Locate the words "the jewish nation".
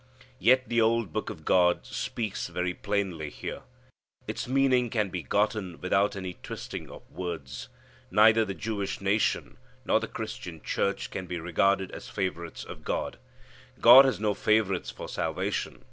8.43-9.57